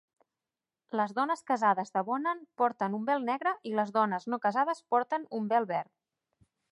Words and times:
Les 0.99 1.11
dones 1.17 1.43
casades 1.49 1.91
de 1.97 2.03
Bonan 2.07 2.41
porten 2.61 2.97
un 2.99 3.05
vel 3.09 3.27
negre 3.29 3.53
i 3.73 3.77
les 3.81 3.93
dones 3.99 4.25
no 4.35 4.43
casades 4.47 4.81
porten 4.95 5.29
un 5.41 5.49
vel 5.53 5.69
verd. 5.73 5.91